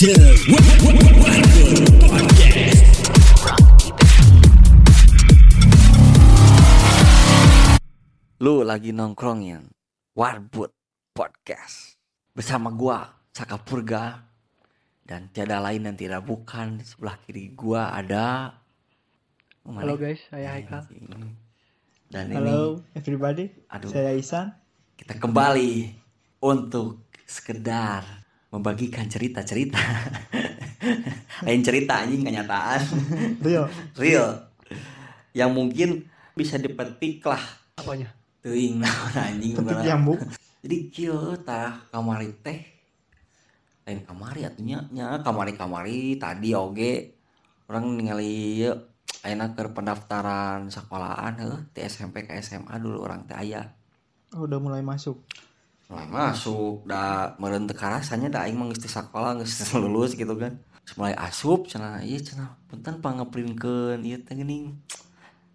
[0.00, 0.48] Podcast.
[8.40, 9.68] Lu lagi nongkrongin
[10.16, 10.72] Warbud
[11.12, 12.00] Podcast
[12.32, 14.24] bersama gua Saka Purga
[15.04, 18.56] dan tiada lain dan tidak bukan di sebelah kiri gua ada
[19.68, 20.88] Halo guys, saya Haikal.
[22.08, 23.92] Dan ini Halo everybody, Aduh.
[23.92, 24.56] saya Isan.
[24.96, 25.92] kita kembali
[26.40, 28.19] untuk sekedar
[28.50, 29.78] membagikan cerita-cerita.
[31.46, 32.80] Lain cerita anjing kenyataan
[33.40, 33.64] Rio,
[33.96, 34.44] real.
[35.32, 35.88] Yang mungkin
[36.36, 37.40] bisa dipetik lah
[37.78, 38.12] Apanya?
[38.44, 40.20] teuing naon anjing petik nyambung.
[40.60, 42.60] jadi kieu tah kamari teh.
[43.88, 47.16] Lain kamari atunya nya kamari-kamari tadi oge.
[47.70, 48.66] Orang ningali
[49.22, 53.72] ayeuna keur pendaftaran sekolahan heuh ti SMP ke SMA dulu orang teh aya.
[54.36, 55.20] Oh, udah mulai masuk.
[55.90, 60.54] Mulai masuk da meureun teu karasanya da aing mah geus sakola geus lulus gitu kan
[60.94, 64.78] mulai asup cenah ieu cenah punten pangeprinkeun ieu teh geuning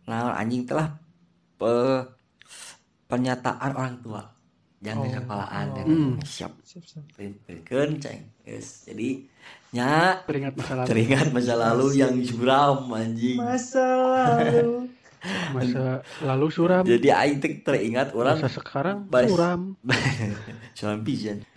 [0.03, 0.99] nah anjing telah
[1.55, 2.03] pe-
[3.05, 4.21] pernyataan orang tua
[4.77, 5.09] jangan Oh.
[5.09, 6.13] sekolahan dan Hmm.
[6.21, 7.03] siap Siap, siap.
[7.15, 8.85] printkeun ceng yes.
[8.85, 9.23] jadi
[9.71, 10.87] nya Teringat masa lalu.
[10.87, 14.84] teringat masa lalu yang suram anjing Masa lalu.
[15.51, 16.83] Masa lalu suram.
[16.83, 19.73] jadi aing teh teringat orang Masa sekarang Bas- suram.
[20.77, 21.41] Suram pisan.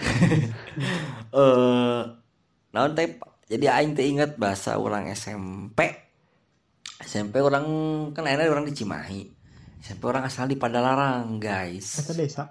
[1.29, 2.01] Eh,
[2.73, 5.85] naon teh jadi aing teh ingat bahasa orang SMP.
[6.99, 7.65] SMP orang
[8.11, 9.23] kan akhirnya orang di Cimahi.
[9.79, 12.03] SMP orang asal di Padalarang, guys.
[12.03, 12.43] Kata desa.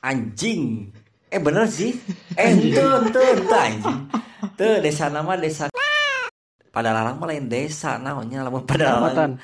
[0.00, 0.88] Anjing.
[1.28, 1.92] Eh bener sih.
[2.34, 3.98] Eh ente ente ente anjing.
[4.56, 5.68] Tuh desa nama desa
[6.74, 9.36] Padalarang mah lain desa naonnya lamun Padalarang.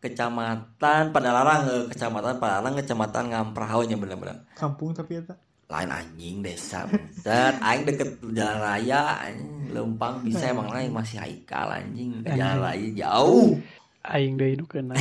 [0.00, 1.12] Kecamatan.
[1.12, 5.36] Padalarang, eh, kecamatan Padalarang, kecamatan Ngamprahau nya bener-bener Kampung tapi ya
[5.70, 6.82] lain anjing desa
[7.22, 9.70] dan aing deket jalan raya anjing.
[9.70, 13.54] lempang bisa emang lain masih haikal anjing ke jalan raya jauh
[14.02, 14.98] Aing deui nu kena.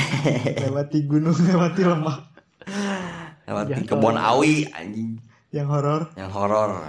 [0.62, 2.18] lewati gunung, lewati lembah
[3.50, 3.98] lewat Jatuh.
[3.98, 5.18] kebon awi anjing
[5.50, 6.06] yang horor.
[6.14, 6.86] yang horor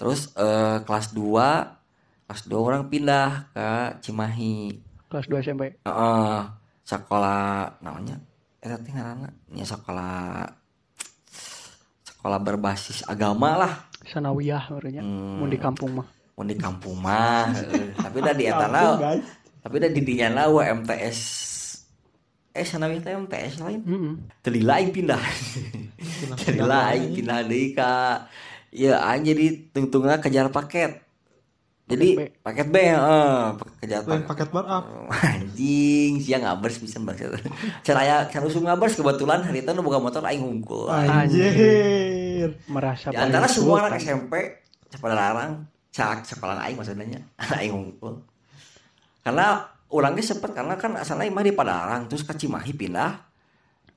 [0.00, 3.68] terus eh, kelas 2 kelas 2 orang pindah ke
[4.00, 4.80] Cimahi
[5.10, 5.62] Kelas 2 SMP.
[5.82, 6.38] Heeh,
[6.90, 8.18] sekolah namanya
[8.58, 10.42] eh teh ngaranna nya sekolah
[12.02, 15.04] sekolah berbasis agama lah Sanawiyah barunya.
[15.04, 15.44] Hmm.
[15.44, 16.08] Mun di kampung mah.
[16.34, 17.92] mau di kampung mah heeh.
[18.00, 18.64] tapi udah di eta
[19.60, 21.20] tapi udah di dinya na we MTS
[22.56, 24.14] eh sana teh MTS lain Heeh.
[24.40, 25.20] tadi lain pindah
[26.40, 28.24] tadi lain pindah deui ka
[28.72, 31.04] ya jadi tungtungna kejar paket
[31.90, 33.42] jadi Paket paket B heeh
[33.82, 34.84] kejar Lain paket bar up.
[35.26, 37.34] anjing siang ngabers bisa bahasa
[37.86, 42.54] caraya can usung ngabers kebetulan hari itu nu boga motor aing hungkul Anjir.
[42.70, 44.62] Merasa di antara semua anak SMP
[45.02, 45.66] pada larang?
[45.90, 47.18] Cak sekolah aing maksudnya.
[47.58, 48.22] Aing hungkul
[49.20, 53.12] karena orangnya sempet karena kan asalnya mah di Padalarang terus ke Cimahi pindah.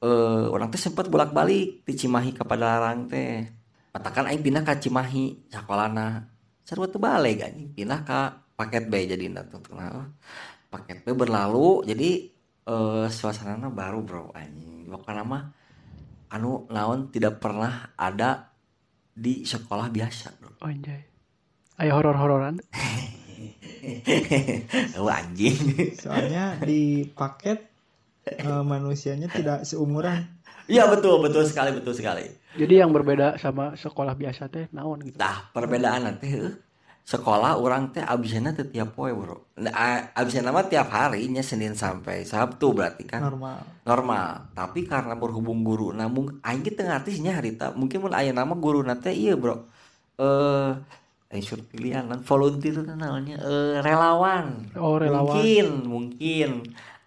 [0.04, 3.48] Eh orang teh sempet bolak-balik di Cimahi ke Padalarang teh.
[3.94, 6.33] Katakan aing pindah ke Cimahi sekolahna
[6.64, 8.20] sarua teu balik anjing pindah ke
[8.56, 10.08] paket B jadi tuh nah,
[10.72, 14.32] paket B berlalu jadi eh suasananya baru bro.
[14.32, 14.88] Anjing.
[14.88, 15.44] Pokoknya mah
[16.32, 18.56] anu naon tidak pernah ada
[19.14, 20.56] di sekolah biasa bro.
[20.64, 21.04] Oh, anjay.
[21.82, 22.64] Ayo horor-hororan.
[25.02, 25.60] oh, anjing.
[26.00, 27.68] Soalnya di paket
[28.26, 30.40] eh, manusianya tidak seumuran.
[30.64, 32.24] iya betul betul sekali betul sekali
[32.54, 35.18] Jadi yang berbeda sama sekolah biasa teh naon gitu.
[35.18, 36.54] Nah, perbedaan nanti heuh.
[37.04, 39.36] sekolah orang teh abisnya teh tiap poe bro.
[39.60, 43.60] Nah, abisnya mah tiap harinya Senin sampai Sabtu berarti kan Normal.
[43.84, 44.48] normal.
[44.56, 49.12] Tapi karena berhubung guru, namun aing teu ngartisnya harita mungkin mun aya nama guru nanti
[49.12, 49.68] iya bro.
[50.16, 50.72] Eh
[51.28, 54.72] eh sur pilihan volunteer itu namanya eh relawan.
[54.80, 55.36] Oh, relawan.
[55.36, 56.50] Mungkin, mungkin.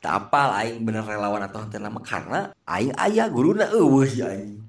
[0.05, 4.61] Tak apal aing bener relawan atau henteu nama karena aing aya guruna eueuh ya aing.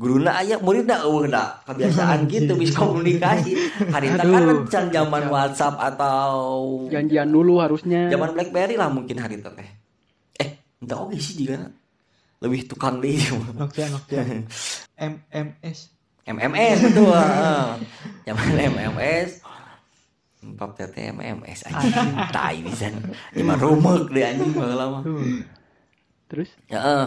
[0.00, 3.52] Guruna aya muridna eueuh da kebiasaan gitu bisa komunikasi.
[3.92, 6.32] Harita kan can zaman WhatsApp atau
[6.88, 8.08] Janjian dulu harusnya.
[8.08, 9.68] zaman BlackBerry lah mungkin harita teh.
[10.40, 11.68] Eh, entah oke sih juga
[12.40, 13.12] lebih tukang deh
[13.52, 14.24] Nokia, Nokia.
[14.96, 15.78] MMS.
[16.32, 17.64] MMS betul heeh.
[18.32, 19.30] zaman MMS
[20.56, 22.88] Pap tete MMS anjing tai bisa
[23.36, 25.02] Cuma rumek deh anjing baheula mah.
[26.32, 27.04] Terus ya eh,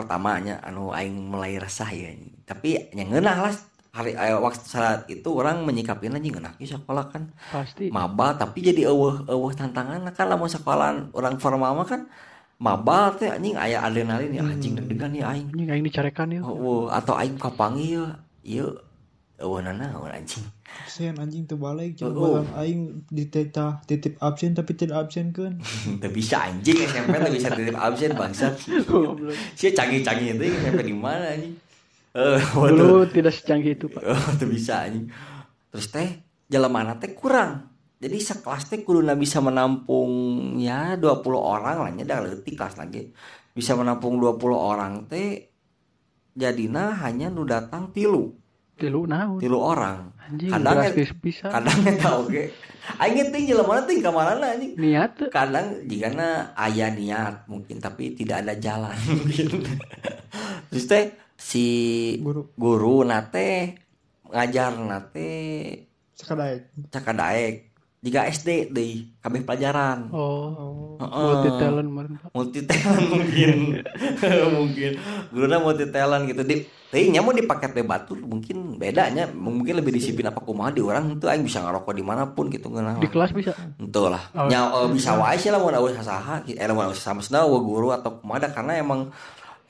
[0.00, 2.16] pertamanya anu aing mulai resah ya.
[2.48, 3.54] Tapi yang ngeunah lah.
[3.90, 7.28] Hari eh, waktu saat itu orang menyikapin anjing ngeunah ke sekolah kan?
[7.50, 7.90] Pasti.
[7.90, 12.06] Maba tapi jadi eueuh eueuh tantangan kan lamun sekolahan orang formal mah kan
[12.62, 15.48] maba teh anjing aya adrenalin ya anjing deg-degan ya aing.
[15.50, 16.40] Anjing aing dicarekan ya.
[16.46, 18.04] oh, atau aing kapangi ya
[18.46, 18.78] ieu
[19.40, 24.78] eueuh naon anjing Absen anjing teu balik Oh, coba barang aing dititah titip absen tapi
[24.78, 25.58] tidak absen kan.
[26.02, 28.54] Teu bisa anjing SMP teu bisa titip absen bangsa
[29.58, 31.54] si canggih-canggih itu SMP di mana anjing
[32.14, 34.02] eh Dulu tidak secanggih itu, Pak.
[34.02, 35.06] Oh, tuh bisa anjing.
[35.70, 36.08] Terus teh
[36.50, 37.70] jelema teh kurang.
[38.00, 40.10] Jadi sekelas teh kuduna bisa menampung
[40.58, 43.12] ya 20 orang lah nya da leutik kelas lagi.
[43.54, 45.52] Bisa menampung 20 orang teh
[46.34, 48.39] jadina hanya nu datang tilu,
[48.80, 49.36] Tilu naon?
[49.36, 50.08] tilu orang.
[50.24, 51.52] Anjing, Kadang drastis bisa.
[51.52, 52.44] Kadang eta oge.
[52.96, 54.72] Aing teh jelema teh ka mana anjing.
[54.80, 55.28] Niat.
[55.28, 56.08] Kadang jika
[56.56, 59.68] aya niat mungkin tapi tidak ada jalan mungkin.
[60.72, 61.04] Terus teh
[61.36, 61.66] si
[62.24, 63.76] Guru guru nate
[64.32, 65.30] ngajar nate
[66.16, 66.88] sekadaek.
[66.92, 67.69] cakadaek
[68.00, 70.08] jika SD deh kabeh pelajaran.
[70.08, 71.20] Oh, Heeh.
[71.20, 71.88] multi talent
[72.32, 73.84] multi talent mungkin.
[74.56, 74.92] Mungkin.
[75.28, 76.40] Guruna multi talent gitu.
[76.40, 80.74] Di tapi nya mau di paket teh batur mungkin bedanya mungkin lebih disiplin apa kumaha
[80.74, 83.54] di orang itu aing bisa ngerokok di mana pun gitu ngeunah Di kelas bisa.
[83.78, 84.18] Ento lah.
[84.34, 87.94] Oh, Nya eh, bisa wae sih lah mun eueuh saha eh eueuh sama sana guru
[87.94, 89.06] atau kumaha da, karena emang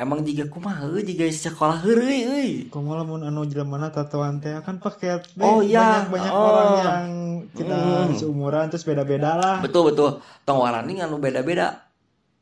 [0.01, 2.51] emang jika kumaha jiga sekolah heureuy euy.
[2.73, 5.45] Komo lamun anu jelemana tatoan teh kan paket deh.
[5.45, 6.09] Oh, iya.
[6.09, 6.45] banyak, banyak Oh.
[6.49, 7.07] orang yang
[7.53, 8.17] kita Hmm.
[8.17, 9.57] seumuran terus beda-beda lah.
[9.61, 10.25] Betul betul.
[10.43, 11.85] Tong warani anu beda-beda.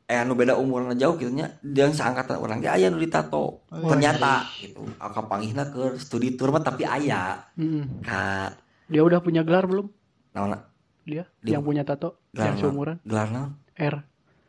[0.09, 1.59] Eh anu beda umurna jauh gitu nya.
[1.61, 3.61] Yang seangkatan orang ge aya nu ditato.
[3.61, 3.91] Oh, iya.
[3.93, 4.81] Ternyata gitu.
[4.97, 7.43] Aka panggihna ke studi tour mah tapi aya.
[7.53, 8.01] Mm.
[8.01, 8.49] Ka
[8.89, 9.85] Dia udah punya gelar belum?
[10.33, 10.57] naon
[11.05, 13.51] Dia Di- yang punya tato gelar yang seumuran Gelar naon?
[13.77, 13.95] R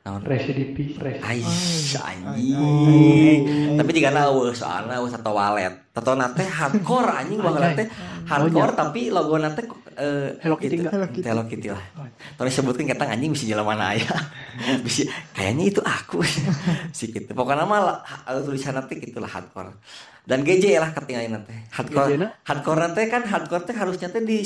[0.00, 0.25] Naon?
[0.25, 1.20] residipi res.
[1.20, 2.56] Ais anjing.
[2.56, 3.76] Ay.
[3.76, 5.93] Tapi jika na eueuh soalna eueuh tato walet.
[5.93, 7.85] Tato nate hardcore anjing baheula teh
[8.25, 9.69] hardcore tapi logo nate
[10.00, 10.88] eh Hello Kitty?
[10.88, 11.29] Hello Kitty.
[11.29, 11.85] Hello Kitty lah.
[12.41, 14.08] Tolong sebutkan kata anjing bisa jalan mana aya.
[14.88, 15.05] bisa
[15.37, 16.25] kayaknya itu aku
[16.96, 17.37] si gitu.
[17.37, 19.76] Pokoknya mah lah, ha- tulisan nanti gitulah hardcore.
[20.25, 21.53] Dan GJ lah ketinggalan nanti.
[21.76, 22.17] Hardcore.
[22.49, 24.41] Hardcore nanti kan hardcore teh harusnya teh di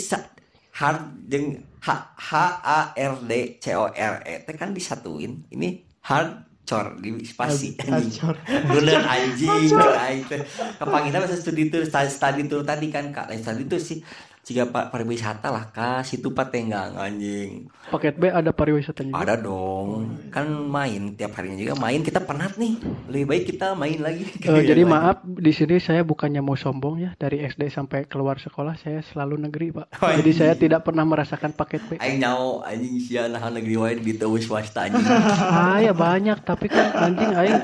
[0.75, 1.89] hard jeung H
[2.19, 2.31] H
[2.67, 5.47] A R D C O R E teh kan disatuin.
[5.55, 7.79] Ini hardcore di spasi.
[7.79, 10.43] Bener anjing aing teh.
[10.83, 13.31] Kepanggilna bahasa studi tour study, study tour tadi kan Kak.
[13.31, 14.03] Lain study tour sih
[14.45, 19.11] jika pak pariwisata lah kak situ patenggang anjing Paket B ada pariwisatanya.
[19.11, 19.25] juga.
[19.25, 19.89] ada dong
[20.29, 22.77] kan main tiap harinya juga main kita penat nih
[23.09, 27.11] lebih baik kita main lagi Eh, jadi maaf di sini saya bukannya mau sombong ya
[27.15, 29.87] dari SD sampai keluar sekolah saya selalu negeri pak.
[29.99, 30.39] Oh, Jadi iya.
[30.39, 31.97] saya tidak pernah merasakan paket B.
[31.97, 35.01] Aing nyau anjing sia nah negeri wae di teu swasta anjing
[35.55, 37.57] Ah ya banyak tapi kan anjing aing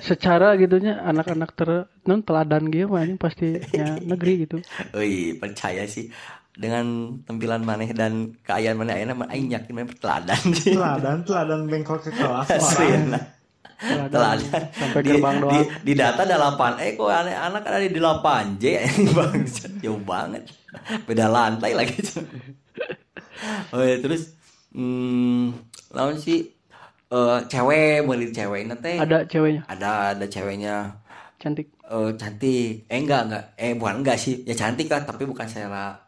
[0.00, 1.68] secara gitunya anak-anak ter
[2.08, 4.56] non teladan gitu mah pastinya negeri gitu.
[4.96, 6.08] Wih, percaya sih
[6.54, 10.42] dengan tampilan maneh dan keayaan maneh ayeuna mah aing yakin maneh teladan.
[10.54, 12.48] Teladan teladan bengkok ke kelas.
[12.56, 13.34] Aslinya.
[13.74, 14.62] Teladan, Teladan.
[14.70, 15.66] sampai di, gerbang di, doang.
[15.82, 18.64] di data ada 8 eh kok aneh anak ada di 8 J
[19.18, 20.46] bangsa jauh banget
[21.04, 21.98] beda lantai lagi
[23.74, 24.32] oh ya terus
[24.72, 25.58] hmm,
[25.90, 26.53] lawan sih
[27.12, 28.60] eh cewek mau cewek.
[28.80, 29.62] Teh Ada ceweknya?
[29.68, 30.76] Ada ada ceweknya.
[31.36, 31.68] Cantik.
[31.84, 32.88] eh cantik.
[32.88, 33.44] Eh enggak enggak.
[33.60, 34.40] Eh bukan enggak sih.
[34.48, 36.00] Ya cantik lah tapi bukan selera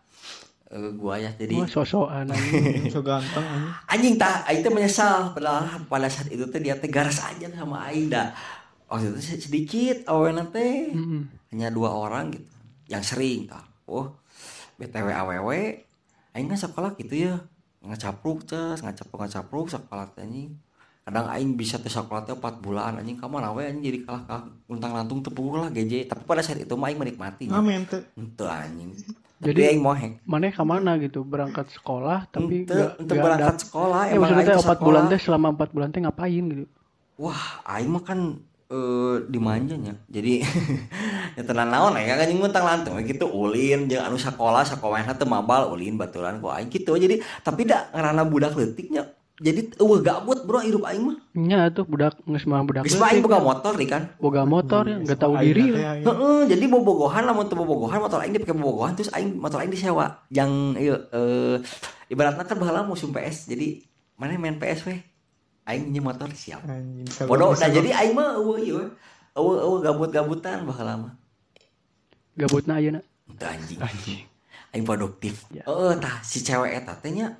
[0.72, 2.88] eh, gua ya jadi Wah sosokan anjing.
[2.94, 3.72] So ganteng anjing.
[3.92, 4.48] anjing tak.
[4.48, 5.36] Aing teh menyesal.
[5.36, 8.32] Padahal pada saat itu teh dia teh garas aja sama aing dah.
[8.88, 10.90] Waktu itu sedikit awalnya teh.
[10.94, 11.22] Mm-mm.
[11.52, 12.48] hanya dua orang gitu.
[12.88, 14.14] Yang sering tah oh
[14.76, 15.48] btw aww
[16.34, 17.34] aing kan sekolah gitu ya.
[17.86, 20.56] Ngacapruk terus ngacapruk ngacapruk sekolah teh anjing
[21.06, 24.44] kadang aing bisa teh sekolah teh 4 bulan anjing kamu nawe anjing jadi kalah kalah
[24.66, 28.02] luntang lantung tepuk lah GJ tapi pada saat itu mah aing menikmati Amin teh.
[28.12, 33.06] itu anjing Jadi- jadi aing mohek Mana ke mana gitu berangkat sekolah tapi Ente, ente
[33.06, 36.42] nggak berangkat dat- sekolah Eh, emang maksudnya empat bulan teh selama empat bulan teh ngapain
[36.42, 36.64] gitu?
[37.16, 38.20] Wah, aing mah kan
[38.66, 39.94] eh dimanjanya.
[40.06, 40.42] Jadi
[41.36, 45.22] ya tenan naon ya kan jeung mentang lantung gitu ulin jeung anu sakola sakowana teu
[45.24, 46.92] mabal ulin baturan kok aing gitu.
[46.92, 49.06] Jadi tapi da ngarana budak leutiknya.
[49.36, 51.16] Jadi eueuh gabut bro hidup aing mah.
[51.36, 54.02] Nya tuh budak geus mah budak Geus aing boga motor nih kan.
[54.16, 56.00] boga motor ya nggak tahu diri lah.
[56.00, 56.04] aing.
[56.08, 60.24] Heeh, jadi bobogohan lamun teu bobogohan motor aing dipake bobogohan terus aing motor aing disewa.
[60.32, 60.50] Yang
[60.80, 61.56] ieu eh
[62.08, 63.52] ibaratna kan baheula musim PS.
[63.52, 63.84] Jadi
[64.16, 65.04] mana main PS weh.
[65.68, 66.64] Aing nyewa motor siap.
[66.64, 67.28] Anjing.
[67.28, 68.80] Bodoh, nah jadi aing mah eueuh ieu.
[69.36, 71.12] Eueuh eueuh gabut-gabutan baheula mah.
[72.36, 73.04] gabutna ayeuna
[73.36, 74.24] Teu anjing.
[74.72, 75.44] Aing produktif.
[75.52, 75.68] Ya.
[75.68, 77.36] Heeh, tah si cewek eta teh nya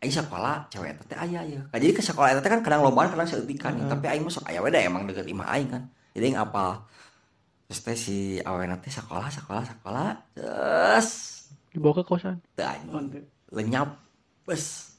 [0.00, 1.60] aing sekolah cewek eta teh aya ya.
[1.60, 3.76] Nah, jadi ke sekolah eta teh kan kadang lobaan kadang seutikan.
[3.76, 5.82] Nih, tapi aing mah sok aya we da emang deket imah aing kan.
[6.16, 6.88] Jadi aing apal.
[7.68, 11.08] Terus teh si awena teh sekolah sekolah sekolah terus
[11.70, 12.40] dibawa ke kosan?
[12.56, 14.00] Teu anjing lenyap
[14.48, 14.96] bes.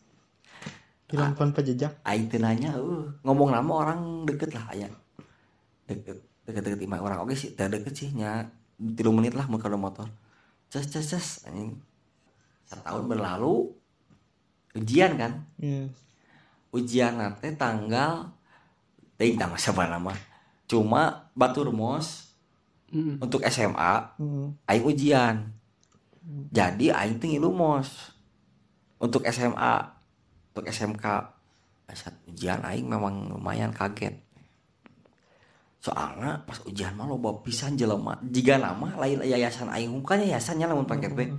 [1.09, 1.97] Hilang pon pejejak.
[2.05, 4.85] aing teu nanya uh, ngomong nama orang deket lah aya.
[5.89, 7.25] Deket deket deket imah orang.
[7.25, 10.05] Oke sih teu deket sih nya tiga menit lah muka motor.
[10.69, 11.81] Ces ces ces anjing.
[12.69, 13.80] Setahun berlalu
[14.73, 15.87] ujian kan Iya.
[16.71, 18.31] ujian nanti tanggal
[19.15, 20.15] ting tanggal siapa nama
[20.65, 22.31] cuma batur mos
[22.91, 23.23] Mm.
[23.23, 24.51] untuk SMA Hmm.
[24.67, 25.35] aing ujian
[26.51, 28.11] jadi aing ngilu mos
[28.99, 29.95] untuk SMA
[30.51, 31.05] untuk SMK
[31.89, 34.19] saat ujian aing memang lumayan kaget
[35.81, 38.13] soalnya pas ujian mah loba pisan jelema.
[38.21, 40.13] Jika nama lain yayasan aing hungkul.
[40.13, 41.33] Kan yayasannya lamun paket we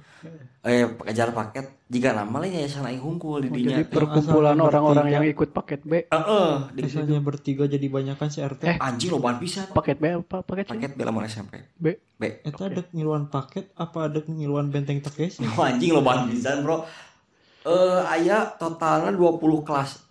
[0.67, 1.87] eh kejar paket.
[1.87, 3.79] Jika nama lain yayasan aing hungkul di Oh, dinya.
[3.79, 6.11] jadi perkumpulan orang-orang yang ikut paket B.
[6.11, 8.63] Heeh, di Misalnya bertiga jadi banyak kan si RT.
[8.67, 8.77] Eh.
[8.83, 9.71] anjing lobaan pisan.
[9.71, 10.43] Paket B apa?
[10.43, 10.71] Paket C?
[10.75, 11.95] paket bela mun SMP B.
[12.19, 15.47] B Eta ada ngiluan paket apa ada ngiluan benteng Takeshi?
[15.55, 16.83] Oh, anjing lobaan pisan bro.
[17.63, 20.03] Eh aya totalnya 20 kelas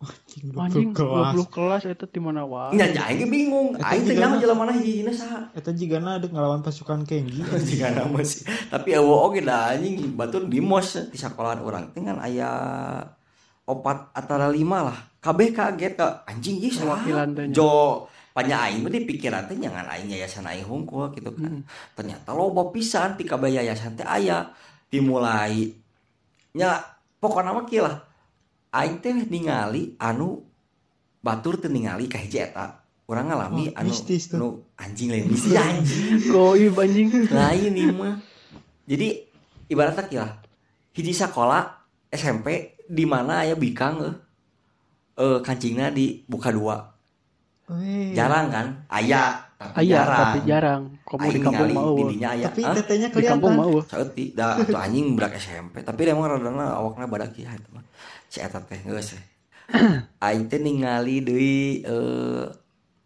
[0.00, 2.72] Anjing, Anjing 20 20 kelas itu di mana wae.
[2.72, 3.76] Nya aing ge bingung.
[3.84, 5.52] Aing teh nyaho jalan mana hijina saha.
[5.52, 7.44] Eta jigana ada ngelawan pasukan Kenji.
[7.68, 8.48] Jika nama sih.
[8.72, 12.48] Tapi eueuh oge da anjing batur di mos di sekolahan urang teh kan aya
[13.68, 14.98] opat antara lima lah.
[15.20, 17.52] Kabeh kaget ka anjing ieu nya.
[17.52, 21.60] Jo panya aing mah di pikiran teh nyangan aing yayasan aing hungkul gitu kan.
[21.92, 24.48] Ternyata loba pisan ti kabeh yayasan teh aya
[24.88, 25.76] dimulai
[26.56, 26.80] nya
[27.20, 28.09] pokokna mah kieu lah.
[28.70, 30.46] Aing teh ningali anu
[31.20, 32.80] batur teu ningali ka hiji eta.
[33.10, 34.62] Urang ngalami Oh, anu mistis tuh.
[34.78, 36.30] anjing lain mistis anjing.
[36.30, 37.10] Goib anjing.
[37.26, 38.22] lain nih mah
[38.86, 39.26] jadi
[39.66, 40.26] ibaratnya kira
[40.94, 41.66] hiji sekolah
[42.06, 44.14] SMP di mana aya bikang eh
[45.18, 46.94] eh kancingna dibuka dua
[48.16, 50.82] Jarang kan aya tapi Aya jarang tapi jarang.
[51.04, 51.92] Kamu di Aing kampung ningali mau.
[51.92, 52.74] di dinya aya Tapi Hah?
[52.80, 53.70] tetenya Di kampung kelihatan.
[53.76, 53.86] mau.
[53.86, 57.84] Saeuti da atuh anjing budak SMP tapi emang radana awakna badak kieu eta mah
[58.26, 59.14] si eta teh geus
[60.26, 62.46] aing teh ningali deui eh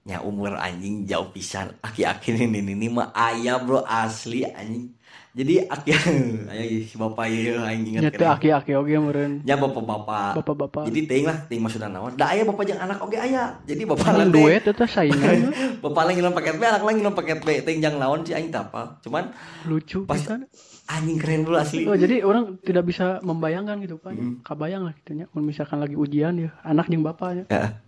[0.05, 4.93] nya umur anjing jauh pisan aki-aki ini ini mah aya bro asli anjing
[5.35, 5.91] jadi aki
[6.51, 9.43] aya si bapak ieu aing inget Nyete aki-aki oge meureun.
[9.43, 10.87] nya bapak-bapak Bapak-bapak.
[10.87, 14.15] jadi ting lah ting maksudna naon da aya bapak jeung anak oge aya jadi bapak
[14.15, 15.51] lain duet eta saingan
[15.85, 18.49] bapak lain ngilang paket B anak lain ngilang paket B ting jang naon sih aing
[18.49, 20.47] teu apal cuman lucu Pas- pisan.
[20.85, 24.13] anjing keren dulu asli Oh, jadi orang tidak bisa membayangkan gitu kan.
[24.13, 24.45] Mm.
[24.45, 25.25] Kabayang lah gitu nya.
[25.33, 27.49] Mun misalkan lagi ujian ya, anak jeung bapaknya.
[27.49, 27.81] Ya.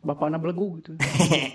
[0.00, 0.98] Bapakna belegu gitu.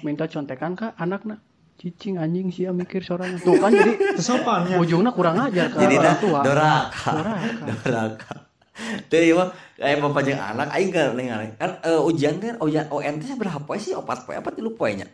[0.02, 1.44] Minta contekan ka anakna.
[1.76, 3.38] Cicing anjing sia mikir sorangan.
[3.38, 4.78] Tuh kan jadi Kesopannya.
[4.78, 6.40] ujungnya kurang ajar ke jadi orang dah tua.
[6.42, 7.66] doraka Doraka.
[7.84, 8.34] doraka
[9.06, 13.22] tuh ieu mah kayak jeung anak aing kan ningali kan eh, ujian kan ujian UN
[13.22, 15.06] teh berapa poe sih opat poe apa tilu poenya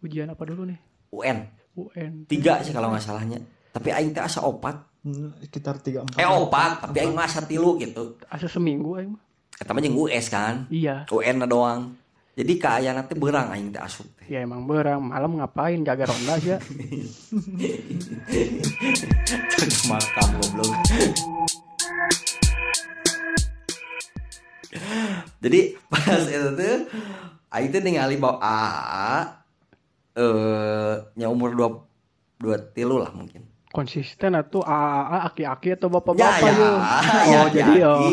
[0.00, 0.78] Ujian apa dulu nih?
[1.10, 1.42] UN
[1.74, 2.12] UN.
[2.24, 6.20] tiga sih kalau nggak salahnya tapi aing teh asa opat Hmm, Sekitar 3 4.
[6.20, 9.22] eh opat tapi aing mah asa tilu gitu Asa seminggu aing mah.
[9.50, 11.08] kata mah jeung US kan Iya.
[11.08, 11.96] UN doang
[12.40, 14.32] jadi ka aya nanti berang aing teh asup teh.
[14.32, 15.84] Ya emang berang malam ngapain?
[15.84, 16.56] Jaga ronda aja.
[19.84, 20.72] Makam goblok.
[25.44, 25.60] Jadi
[25.92, 26.88] pas itu tuh
[27.50, 29.12] Aing tuh ningali bawa AA
[30.16, 31.68] eh nya umur dua
[32.40, 36.78] dua tilu lah mungkin Konsisten atau AAA aki-aki atau ya bapak-bapak ya, yuk.
[37.22, 38.10] ya, Oh, jadi ya, oh.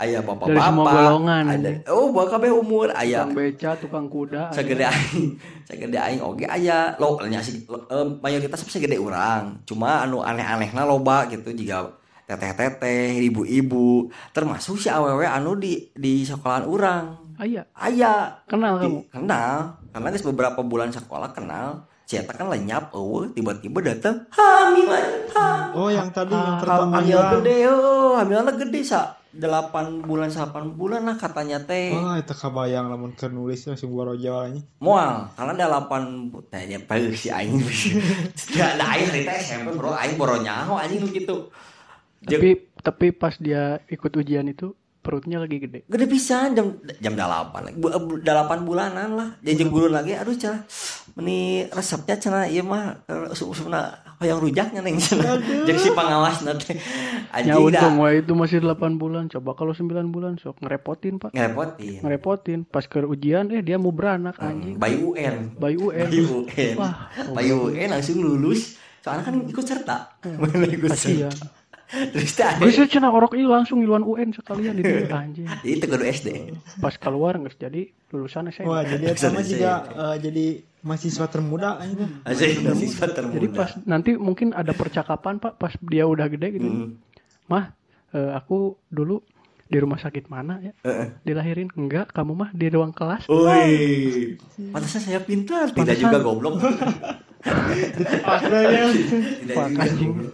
[0.00, 1.44] ayah bapak Dari bapak semua golongan.
[1.46, 4.42] ada oh bawa kabeh umur ayah Tukang beca, tukang kuda.
[4.48, 4.56] ada.
[4.56, 5.20] segede aing
[5.62, 10.82] segede aing oge aya lo nya si lo- eh, mayoritas segede urang cuma anu aneh-anehna
[10.82, 11.92] loba gitu jika
[12.24, 17.06] teteh-teteh ibu-ibu termasuk si awewe anu di di sekolahan urang
[17.36, 17.64] Ah, iya.
[17.72, 19.00] aya Kenal kamu?
[19.08, 24.88] Kenal karena beberapa bulan sekolah kenal eta kan lenyap eueuh tiba-tiba datang hamil
[25.30, 27.32] hamil Oh, yang tadi Ah, yang pertama hamil hilang.
[27.38, 29.00] gede oh hamilnya gede sa
[29.30, 34.18] 8 bulan 8 bulan lah katanya teh Wah, itu kabayang lamun keur nulis langsung boro
[34.18, 34.58] jawanya.
[34.78, 36.02] Moal, karena delapan
[36.44, 37.54] tanya bae si aing.
[38.58, 41.46] Ya ada aing cerita SMP bro, aing boro nyaho anjing nu gitu.
[42.20, 45.88] Tapi tapi pas dia ikut ujian itu perutnya lagi gede.
[45.88, 47.76] Gede pisan jam jam 8 lagi.
[47.80, 49.28] Bu, eh, 8 bulanan lah.
[49.40, 50.68] Dia jeung guru lagi aduh cenah.
[51.16, 55.40] Meni resepnya cenah ieu mah eh, usupna hoyong rujaknya neng cenah.
[55.64, 56.76] Jeung si pangawasna teh.
[56.76, 59.32] Ya Anjing untung wah itu masih 8 bulan.
[59.32, 61.32] Coba kalau 9 bulan sok ngerepotin, Pak.
[61.32, 61.98] Ngerepotin.
[62.04, 62.58] Ngerepotin.
[62.68, 64.76] Pas ke ujian eh dia mau beranak anjing.
[64.76, 65.56] Bayi UN.
[65.56, 66.06] Bayi UN.
[66.06, 66.74] Bayi UN.
[66.76, 68.76] Wah, Bayi UN langsung lulus.
[69.00, 70.20] Soalnya kan ikut serta.
[70.28, 71.59] Mana ikut serta.
[71.90, 75.46] Terus tadi Bisa cenah orok ini langsung iluan UN sekalian di dia anjing.
[75.46, 76.28] Jadi itu kudu SD.
[76.78, 78.70] Pas keluar nggak jadi lulusan SMA.
[78.70, 80.44] Wah, jadi sama juga eh, jadi
[80.86, 82.22] mahasiswa termuda anjing.
[82.22, 83.36] Asli siswa termuda.
[83.36, 86.68] Jadi pas nanti mungkin ada percakapan Pak pas dia udah gede gitu.
[86.70, 86.90] Mm.
[87.50, 87.74] Mah,
[88.14, 89.18] eh, aku dulu
[89.70, 90.72] di rumah sakit mana ya?
[90.82, 91.06] Heeh.
[91.22, 93.30] Dilahirin enggak, kamu mah di ruang kelas.
[93.30, 94.34] Woi.
[94.74, 96.58] Pantasnya saya pintar, tidak juga goblok.
[99.40, 100.28] Tidak juga.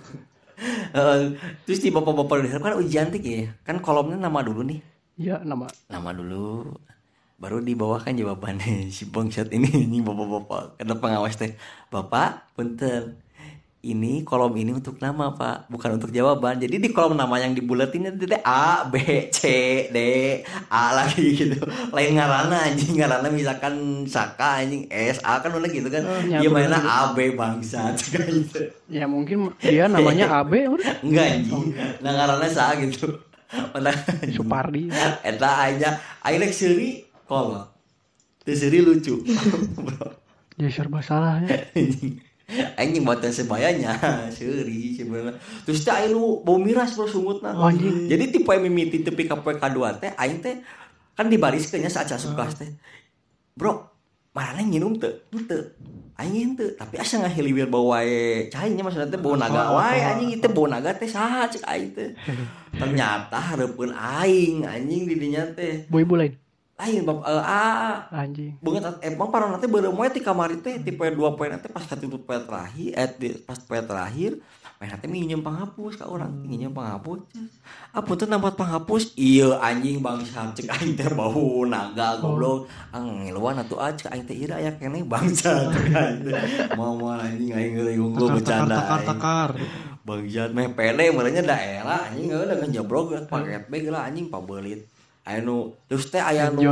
[0.97, 1.37] Eh,
[1.69, 3.53] terus di bapak-bapak di kan ujian tuh ya.
[3.63, 4.81] Kan kolomnya nama dulu nih.
[5.21, 5.69] Ya nama.
[5.93, 6.73] Nama dulu.
[7.37, 11.53] Baru di bawah kan jawabannya si bangsat ini ini bapak-bapak kata pengawas teh?
[11.93, 13.21] Bapak punten
[13.87, 15.71] ini kolom ini untuk nama pak.
[15.71, 16.59] Bukan untuk jawaban.
[16.59, 19.43] Jadi di kolom nama yang dibulatin itu A B C
[19.95, 19.99] D
[20.67, 21.63] A lagi gitu.
[21.95, 22.99] Lain ngarana anjing.
[22.99, 24.91] Ngarana misalkan Saka anjing.
[24.91, 26.03] S A kan udah gitu kan.
[26.27, 26.83] Ya, dia mainnya.
[26.83, 27.95] A B bangsat.
[28.11, 31.07] Kayak gitu ya mungkin dia namanya AB udah.
[31.07, 31.67] Enggak anjing.
[32.03, 33.23] Nah ngarana Sa gitu.
[33.71, 33.95] Mana?
[34.35, 34.91] Supardi.
[35.31, 36.03] Eta aja.
[36.27, 37.63] Ayo seuri kolom
[38.43, 39.23] seuri lucu.
[39.79, 40.19] Bro
[40.57, 42.26] Jadi serba anjing
[42.79, 43.99] anjing buatan sebayanya.
[44.37, 45.35] Seuri sebenarnya
[45.67, 47.51] terus teh aing nu bau miras bro sungutna.
[47.53, 48.07] Oh, anjing.
[48.07, 50.63] jadi tipe yang mimiti tepi ka PK2 teh aing teh
[51.19, 52.71] kan dibariskeun nya saat asup kelas teh.
[53.59, 53.91] Bro
[54.31, 55.75] mana nginum teu teu.
[56.17, 60.39] Aing teu tapi asa ngahiliwir bau wae cahainya maksudnya teh bau naga wae anjing.
[60.39, 62.15] Itu bau naga teh saha cek aing teh.
[62.81, 66.46] Ternyata hareupeun aing anjing di dinya teh Boy lain.
[66.77, 68.05] Aing bab eh, ah.
[68.13, 68.61] Anjing.
[68.61, 71.89] banget emang para nanti baru moe ti kamari teh ti poe dua poe nanti pas
[71.89, 74.37] katutup poe terakhir eh di, pas poe terakhir
[74.77, 76.29] main nanti minjem penghapus ka orang.
[76.45, 77.25] Minjem penghapus
[77.97, 82.69] apa tuh nampak penghapus iya anjing bangsa cek aing teh bau naga goblok.
[82.93, 85.73] Ang ngiluan atuh ah cek aing teh ira aya keneh bangsa
[86.79, 89.51] mau mau anjing aing geus unggul bercanda takar takar
[90.07, 94.85] Bagian meh pede merenya daerah anjing dengan jabrog paket bag lah anjing pabelit
[95.27, 96.63] aya nu terus teh aya nu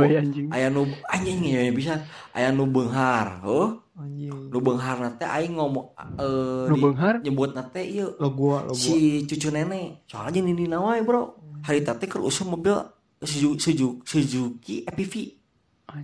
[0.49, 1.43] aya nu anjing.
[1.43, 1.99] ya bisa.
[2.31, 3.83] Aya nu beunghar oh.
[3.99, 4.31] Anjing.
[4.47, 7.19] Nu beunghar teh aing ngomong eh Nu beunghar?
[7.19, 8.79] nyebut teh ieu lo gua lo gua.
[8.79, 11.35] si cucu nenek soalnya nini nawai bro.
[11.67, 12.77] Hari tadi keur usum mobil
[13.25, 15.13] Suzuki, Suzuki, Suzuki EPV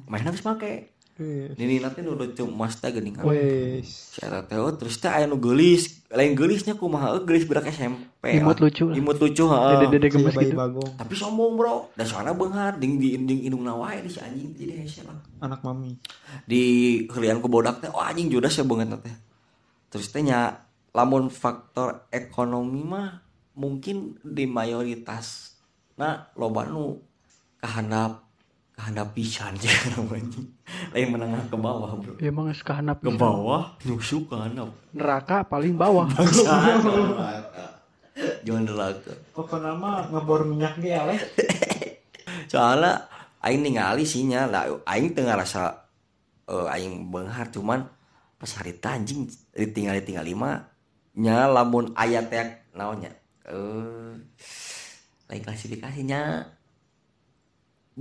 [0.08, 1.54] main habis make Wes.
[1.54, 4.18] nini nanti nu udah cuma teh geuning Wes.
[4.18, 7.70] Si Eta teh oh, terus teh aya nu geulis, lain geulisnya kumaha eueuh geulis budak
[7.70, 8.42] SMP.
[8.42, 8.90] Imut lucu.
[8.90, 9.72] Imut lucu heeh.
[9.78, 10.58] Dede-dede gemes Bayi gitu.
[10.58, 11.94] bagong Tapi sombong, Bro.
[11.94, 15.18] Dan soalnya beunghar ding di ding indungna wae di si anjing jadi hese lah.
[15.46, 15.94] anak mami
[16.50, 16.64] Di
[17.14, 19.16] heulian ku bodak teh oh anjing judas ya banget teh.
[19.94, 23.24] Terus teh nya lamun faktor ekonomi mah
[23.56, 25.56] mungkin di mayoritas
[26.00, 26.98] nah loba nu
[27.60, 28.31] kahandap
[28.82, 30.50] kahandap pisan jeung anjing.
[30.90, 32.18] Lain menengah ke bawah, Bro.
[32.18, 34.74] Ya emang sekahanap Ke bawah nyusuk ke handap.
[34.98, 36.10] Neraka paling bawah.
[38.42, 39.14] Jangan neraka.
[39.32, 41.18] pokoknya mah ngebor minyak ge aleh
[42.52, 43.08] Soalnya
[43.40, 45.88] aing ningali sinya lah aing teu ngarasa
[46.52, 47.88] eh, aing beunghar cuman
[48.36, 50.70] pas harita anjing ditinggal tinggal lima
[51.18, 53.16] nya lamun aya teh naonnya
[53.48, 54.14] eh
[55.32, 56.22] lain klasifikasinya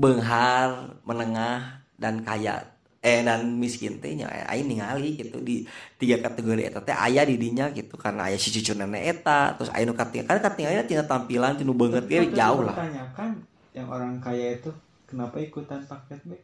[0.00, 2.64] beunghar menengah dan kaya
[3.00, 5.68] eh dan miskin teh nya aing ningali gitu di
[6.00, 6.96] tiga kategori eta teh.
[6.96, 9.56] Aya di dinya gitu karena aya si cucu nenek eta.
[9.60, 12.76] Terus aya nu kating kan katingalnya tina tampilan tinu beungeut ge jauh lah.
[12.76, 13.44] tanyakan
[13.76, 14.72] yang orang kaya itu
[15.04, 16.40] kenapa ikutan paket B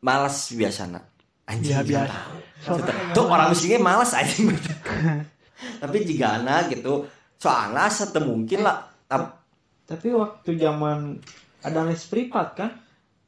[0.00, 1.04] malas biasana.
[1.48, 2.16] Anjing Ya, biasa.
[3.16, 4.52] Tuh orang miskinnya malas anjing
[5.82, 7.06] tapi jika anak gitu
[7.38, 9.42] soalnya satu mungkin lah tap
[9.88, 11.18] tapi waktu zaman
[11.68, 12.70] ada les privat kan?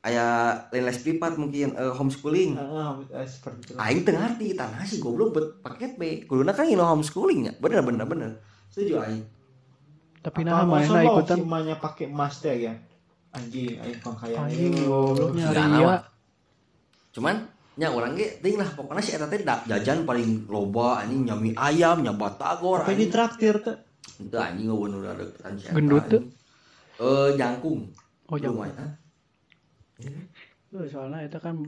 [0.00, 2.57] Aya lain les privat mungkin eh, homeschooling.
[2.57, 3.72] Heeh, seperti itu.
[3.76, 8.09] Aing teu ngarti tanah sih goblok buat paket B kuduna kan ngilu homeschoolingnya bener bener
[8.09, 8.31] bener.
[8.72, 9.22] Setuju aing.
[10.20, 11.37] Tapi nah mana mau ikutan.
[11.37, 12.72] si emaknya pakai emas teh ya?
[13.31, 15.68] Anjing aing pangkayaan anjing gobloknya Gak Ria.
[15.68, 15.96] nawa.
[17.11, 17.37] cuman
[17.74, 22.00] nya orang ge ting lah pokoknya si eta teh jajan paling loba anjing nyami ayam
[22.00, 23.74] nya batagor tapi di traktir tuh
[24.16, 26.22] itu anjing ngeuweun udah eta, Gendut tuh?
[27.00, 27.90] eh jangkung
[28.30, 28.38] Oh.
[28.38, 28.94] Lumayan.
[30.70, 31.58] Tuh, soalnya itu kan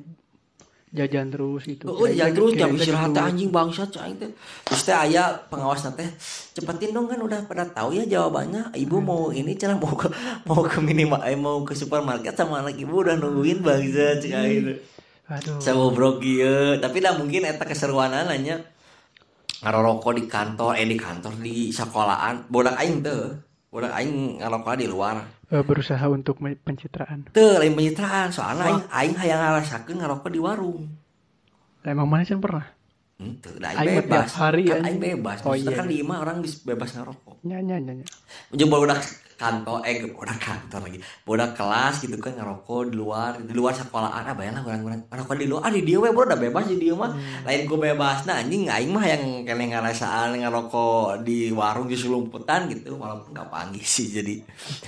[0.93, 1.89] jajan terus gitu.
[1.89, 3.21] Oh, ya Kirain- terus jam istirahat gitu.
[3.25, 4.29] anjing bangsat cai teh.
[4.63, 6.09] Terus teh aya pengawas teh
[6.53, 8.77] cepetin dong kan udah pada tahu ya jawabannya.
[8.77, 10.07] Ibu mau ini cenah mau ke
[10.45, 14.79] mau ke minimal eh, mau ke supermarket sama anak ibu udah nungguin bangsat cai teh.
[15.33, 15.57] Aduh.
[15.65, 18.61] Sama bro kieu, tapi dah mungkin eta keseruanan nanya
[19.65, 23.33] ngarokok di kantor eh di kantor di sekolahan bodak aing teh
[23.73, 25.25] bodak aing ngarokok di luar
[25.61, 27.29] berusaha untuk pencitraan.
[27.37, 30.89] teu lain pencitraan soalnya aing aing hayang ngarasakeun ngarokok di warung
[31.83, 32.63] Lah, emang mana sih pernah?
[33.19, 34.31] Ente, da Aing aing bebas.
[34.39, 35.39] hari, kan aing bebas.
[35.43, 35.75] Oh, iya.
[35.75, 37.43] kan di imah orang bis bebas ngerokok.
[37.43, 37.93] Nya nya nya.
[37.99, 38.07] nya.
[38.55, 38.99] Jeung baru udah
[39.43, 40.99] kantor eh budak kantor lagi.
[41.27, 44.23] Budak kelas gitu kan ngerokok di luar di luar sekolahan.
[44.23, 46.79] Apa ya lah orang-orang ngerokok di luar ah di dia we bro udah bebas di
[46.79, 47.11] dia mah.
[47.43, 48.23] Lain gue bebas.
[48.31, 53.51] Nah anjing aing mah yang kena ngerasaan ngerokok di warung di selumputan gitu walaupun gak
[53.51, 54.39] panggil sih jadi.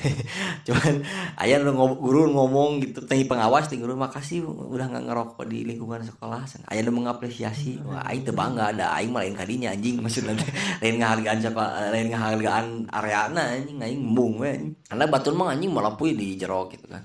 [0.66, 1.02] Cuman
[1.42, 6.06] ayah ngom- guru ngomong gitu tinggi pengawas tinggi guru makasih udah nggak ngerokok di lingkungan
[6.06, 6.46] sekolah.
[6.70, 7.82] Ayah udah mengapresiasi.
[7.82, 9.98] Wah aing bangga ada aing mah lain kadinya anjing.
[10.04, 10.36] Maksudnya
[10.78, 13.78] lain ngehargaan sekolah lain ngehargaan areana anjing.
[13.82, 14.76] Aing embung we anjing.
[14.84, 17.02] karena batur mah anjing melampui di jero gitu kan.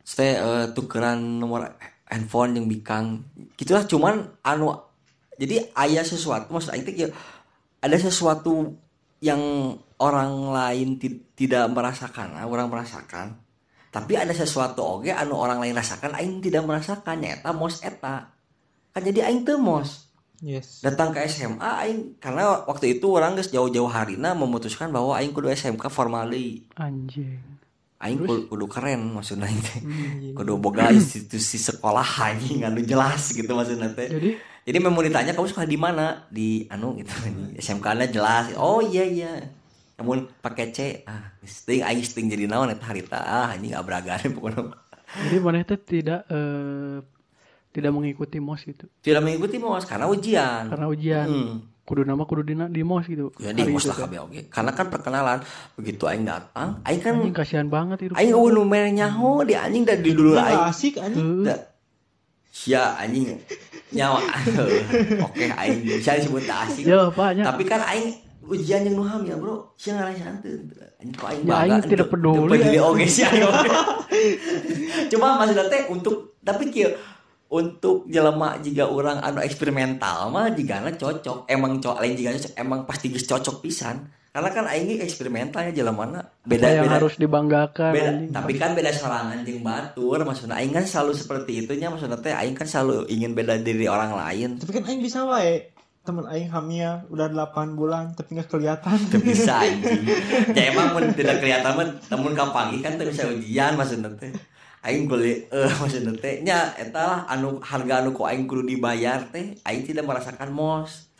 [0.00, 1.76] Saya eh, tukeran nomor
[2.08, 3.28] handphone yang bikang.
[3.60, 4.72] Gitulah cuman anu
[5.36, 7.12] jadi ayah sesuatu maksud aing teh kieu,
[7.78, 8.74] ada sesuatu
[9.20, 9.38] yang
[10.00, 13.36] orang lain ti- tidak merasakan ah, orang merasakan.
[13.92, 18.32] Tapi ada sesuatu oke anu orang lain rasakan aing tidak merasakan eta mos eta.
[18.96, 20.07] Kan jadi aing teu mos
[20.38, 20.86] Yes.
[20.86, 22.00] datang ke SMA aing.
[22.22, 27.42] Karena waktu itu orang geus jauh-jauh harina memutuskan bahwa aing kudu SMK formal deui Anjing.
[27.98, 29.82] aing kudu, kudu keren maksudnya teh.
[30.38, 34.06] Kudu boga institusi sekolah anjing anu jelas gitu maksudnya teh.
[34.06, 34.30] Jadi?
[34.38, 36.06] Jadi memang ditanya kamu sekolah di mana?
[36.30, 37.10] Di anu gitu.
[37.58, 38.54] SMK nya jelas.
[38.54, 39.32] Oh iya iya.
[39.98, 43.18] Namun pakai C ah sting aing sting jadi naon eta harita?
[43.18, 44.70] Ah anjing abragane pokoknya.
[45.26, 47.02] Jadi mana itu tidak eh,
[47.70, 48.88] tidak mengikuti mos gitu.
[48.98, 51.26] tidak mengikuti mos karena ujian Karena ujian.
[51.26, 51.56] Hmm.
[51.80, 53.32] Kudu nama kudu dina di mos gitu.
[53.38, 55.38] ya di mos itu lah kabeh oge karena kan perkenalan
[55.72, 58.12] begitu aing datang aing kan Anjing kasihan banget itu.
[58.12, 61.28] aing nu mere nyaho di anjing dari dulu Nggak aing asik anjing.
[61.42, 61.64] Da-
[62.50, 63.40] sia anjing
[63.90, 64.20] nyawa
[65.26, 67.44] oke aing bisa disebut tak asik Ya Pak, nya.
[67.46, 70.28] tapi kan aing ujian yang nuham ya bro sih tuh anjing
[71.14, 72.82] kok aing Ya, bangga aing tidak peduli, peduli ya.
[72.84, 73.44] oge sih aing
[75.10, 76.92] cuma maksudnya teh untuk tapi kieu
[77.48, 81.48] untuk jelema jika orang anu eksperimental mah jika cocok.
[81.48, 84.04] Emang cocok lain jika cocok emang pasti geus cocok pisan.
[84.28, 86.04] Karena kan aing eksperimentalnya jelema
[86.44, 86.96] beda yang beda.
[87.00, 90.20] harus dibanggakan beda tapi kan beda sorangan jeung batur.
[90.20, 91.88] Maksudnya aing kan selalu seperti itunya.
[91.88, 94.60] Maksudnya teh aing kan selalu ingin beda diri orang lain.
[94.60, 95.72] Tapi kan aing bisa wae.
[96.04, 98.96] Temen aing hamil udah 8 bulan tapi nggak kelihatan.
[99.08, 100.04] Teu bisa anjing.
[100.52, 104.30] Ya emang mun tidak kelihatan mah namun kapangi kan teu bisa ujian maksudnya teh
[104.86, 106.70] aing kuliah eh maksudnya teh nya
[107.26, 111.10] anu harga anu ku aing kudu dibayar teh aing tidak merasakan mos.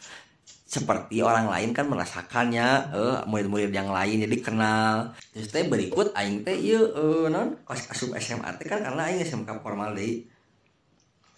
[0.68, 5.16] Seperti orang lain kan merasakannya eh murid-murid yang lain jadi kenal.
[5.32, 9.64] Terus teh berikut aing teh ieu eh non asup SMA teh kan karena aing SMK
[9.64, 10.28] formal deui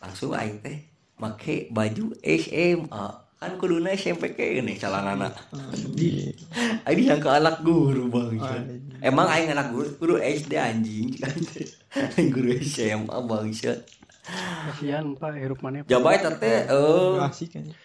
[0.00, 0.88] langsung aing teh
[1.20, 5.32] make baju SMA kan kuduna SMP ke ini calanana
[6.84, 8.36] Aing yang ke anak guru bang.
[9.00, 11.16] Emang aing anak guru Guru SD anjing.
[12.12, 15.80] Kan guru SMA bang Kasihan Pak hirup mana.
[15.88, 17.76] Jabai tete eh Nggak asik anjing.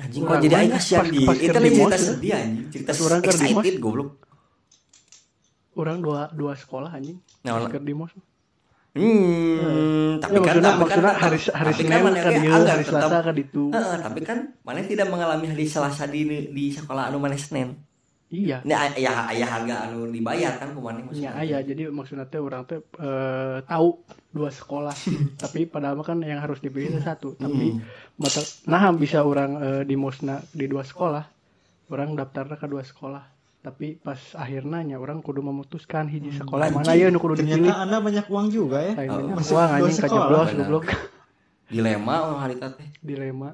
[0.00, 2.66] anjing kok jadi aing kasihan di itu nih cerita sedih anjing.
[2.68, 4.10] Cerita orang excited goblok.
[5.80, 7.16] Orang dua dua sekolah anjing.
[7.40, 7.94] Nah, di
[9.00, 12.24] Hmm, tapi Ya, kan maksudnya, tapi kan maksudnya hari hari tapi Senin kan agak
[12.70, 13.64] hari Selasa tetap- ditu.
[13.70, 17.80] Heeh, tapi kan mana tidak mengalami hari Selasa di di sekolah anu mana Senin.
[18.28, 18.62] Iya.
[18.62, 21.30] Ini ayah ayah harga anu dibayar kan kumane Ya maksudnya.
[21.34, 23.88] aya jadi maksudnya teh orang teh eh, tahu
[24.30, 24.94] dua sekolah
[25.42, 27.82] tapi padahal kan yang harus dipilih satu tapi Hmm.
[28.14, 31.26] mata nah bisa orang eh, di musna di dua sekolah
[31.88, 36.96] orang daftarnya ke dua sekolah tapi pas akhirnya nya orang kudu memutuskan hiji sekolah mana
[36.96, 37.68] ya nu kudu dipilih.
[37.68, 38.92] Ternyata anda banyak uang juga ya.
[38.96, 40.86] lain banyak uang anjing kajeblos goblok.
[41.68, 42.88] Dilema oh hari teh.
[43.04, 43.52] dilema.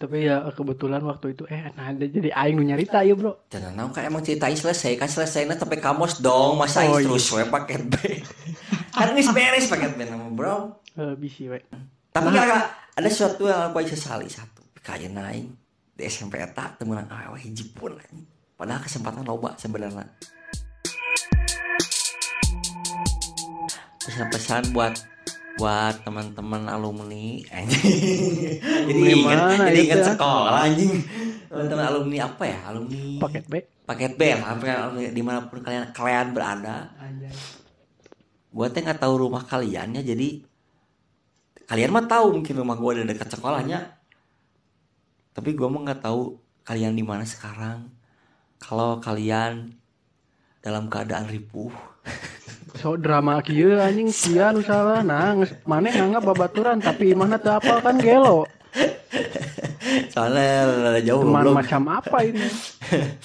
[0.00, 3.36] Tapi ya kebetulan waktu itu eh nah ada jadi aing nu nyarita ya bro.
[3.52, 7.04] Jangan tahu kan emang ceritain selesai kan selesainya sampai kamos dong masa Oh, iya.
[7.04, 7.96] terus we paket B
[8.96, 10.80] kan ini beres paket B nama bro.
[10.96, 11.60] Eh, bisi we.
[12.16, 12.64] Tapi kira
[12.96, 14.64] ada sesuatu yang aku sesali satu.
[14.80, 15.52] Kayak naik
[15.98, 18.37] di SMP eta temenan awewe hiji pun anjing.
[18.58, 20.10] Padahal kesempatan loba sebenarnya.
[24.02, 24.98] Pesan-pesan buat
[25.58, 27.38] buat teman-teman alumni.
[27.54, 27.78] Anjing
[28.90, 29.38] jadi Alumni ingat
[29.70, 30.92] jadi ingat sekolah anjing.
[31.48, 32.58] Teman-teman alumni apa ya?
[32.68, 33.54] Alumni paket B.
[33.86, 36.92] Paket B lah apa- di mana pun kalian kalian berada.
[38.48, 40.42] Gue teh nggak tahu rumah kalian ya jadi
[41.68, 43.96] kalian mah tahu mungkin rumah gue ada dekat sekolahnya.
[45.32, 47.97] Tapi gue mah nggak tahu kalian di mana sekarang
[48.58, 49.72] kalau kalian
[50.60, 51.72] dalam keadaan ripuh.
[52.78, 54.06] So drama kieu anjing.
[54.54, 58.46] Nu salah nah geus maneh nganggap babaturan tapi mana teu apa kan gelo.
[60.14, 62.46] Soalnya jauh teman belum macam apa ini?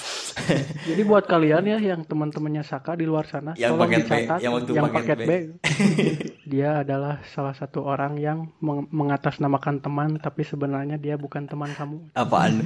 [0.90, 4.40] Jadi buat kalian ya yang teman-temannya Saka di luar sana Yang tolong paket B, dicatat.
[4.42, 5.24] yang waktu yang paket paket B.
[5.30, 5.32] B.
[6.50, 12.10] Dia adalah salah satu orang yang meng- mengatasnamakan teman tapi sebenarnya dia bukan teman kamu.
[12.18, 12.66] Apaan?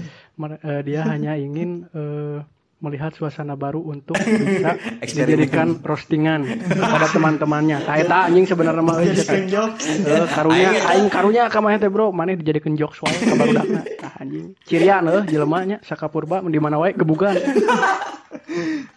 [0.63, 2.39] Eh, dia hanya ingin eh,
[2.77, 7.81] melihat suasana baru untuk bisa dijadikan roastingan kepada teman-temannya.
[7.81, 8.95] Kayak anjing sebenarnya mah.
[9.01, 9.13] Euy.
[9.17, 11.07] Eh, karunya aing.
[11.09, 12.13] karunya ka mah teh bro.
[12.13, 14.53] Maneh dijadikeun jokes wae ka barudakna Tah, anjing.
[14.65, 15.77] Cirian euy jelema nya.
[15.81, 16.93] Sakapurba di mana wae?
[16.93, 17.33] Gebugan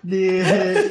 [0.00, 0.38] di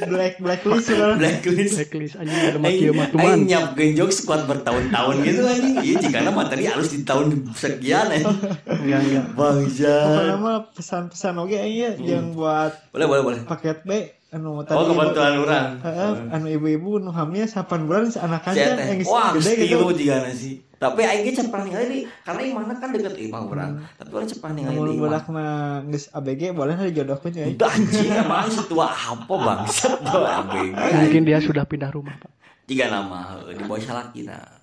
[0.06, 1.16] black blacklist udah.
[1.16, 5.76] blacklist blacklist anjing ada mah Aing kieu mah aing nyap genjok sekuat bertahun-tahun gitu anjing.
[5.80, 8.36] Iya jika materi harus di tahun sekian anjing.
[8.68, 9.96] enggak enggak Apa Bangsa.
[10.28, 13.40] nama pesan-pesan oke iya yang buat Boleh boleh boleh.
[13.48, 13.92] paket B
[14.30, 15.68] anu Oh kebetulan orang.
[15.82, 19.90] Heeh, anu ibu-ibu nu hamil 8 bulan anak aja yang Wah, gede gitu.
[19.90, 20.62] juga sih.
[20.80, 23.72] Tapi aing ge cepet ningali nih, karena mana kan deket imah orang.
[24.00, 25.02] Tapi orang cepet ningali imah.
[25.02, 25.46] budak na
[25.92, 27.46] geus ABG boleh dijodohkeun ya.
[27.52, 30.72] Udah anjing emang setua apa bangsat tuh abeng.
[30.78, 32.32] mungkin dia sudah pindah rumah pak
[32.70, 34.59] Tiga nama di bawah salakina.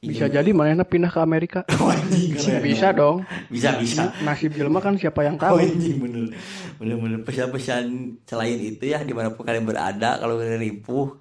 [0.00, 1.60] Bisa jadi manehna pindah ke Amerika.
[1.92, 2.32] Anjing
[2.64, 3.20] bisa dong.
[3.52, 4.16] Bisa bisa.
[4.24, 5.56] nasib jelema kan siapa yang Oh tahu.
[5.60, 6.32] anjing bener.
[6.80, 7.18] Bener bener.
[7.20, 11.20] Pesan-pesan selain itu ya di mana pun kalian berada kalau kalian ripuh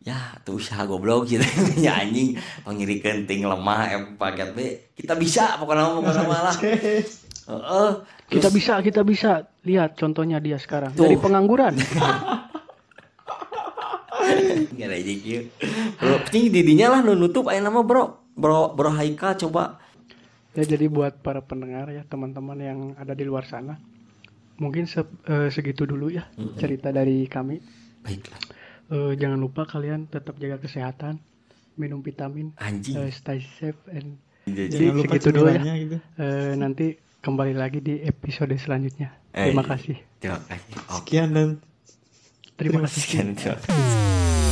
[0.00, 1.44] ya tuh usaha goblok gitu.
[1.84, 2.40] Ya anjing.
[2.64, 4.58] Pengiri kenting lemah em paket B.
[4.96, 6.56] Kita bisa pokoknya mau pokoknya malah.
[6.56, 7.90] Heeh.
[8.32, 9.44] kita bisa kita bisa.
[9.60, 10.96] Lihat contohnya dia sekarang.
[10.96, 11.04] Tuh.
[11.04, 11.76] dari pengangguran
[14.40, 14.88] Gak.
[15.96, 18.18] Bro, penting didinya lah nu nutup aya nama bro.
[18.32, 19.78] Bro bro Haika coba.
[20.50, 23.78] ya jadi buat para pendengar ya teman-teman yang ada di luar sana
[24.56, 26.26] mungkin se- eh, segitu dulu ya
[26.56, 27.62] cerita dari kami
[28.00, 28.40] Baiklah.
[28.88, 31.22] Eh, jangan lupa kalian tetap jaga kesehatan
[31.76, 32.98] minum vitamin Anjing.
[32.98, 35.96] eh, stay safe and Jadi jadi Jangan lupa segitu dulu ya gitu.
[36.18, 36.86] Eh, nanti
[37.20, 40.72] kembali lagi di episode selanjutnya Eh, terima kasih terima kasih.
[40.90, 41.14] Oke.
[41.14, 41.48] Sekian dan
[42.60, 44.49] 当たり前。